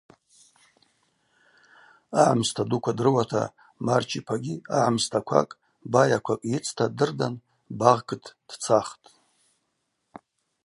[2.23, 3.43] Агӏымста дуква дрыуата
[3.85, 5.57] Марчипагьи агӏымстаквакӏ,
[5.91, 7.35] байаквакӏ йыцта дырдан
[7.79, 9.05] Багъкыт дцахтӏ.